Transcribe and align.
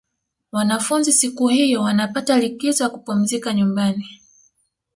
wanafunzi 0.51 1.11
siku 1.13 1.47
hiyo 1.47 1.81
wanapata 1.81 2.37
likizo 2.39 2.83
ya 2.83 2.89
kupumzika 2.89 3.53
nyumbani 3.53 4.21